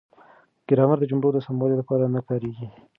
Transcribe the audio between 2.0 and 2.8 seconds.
نه کاریږي.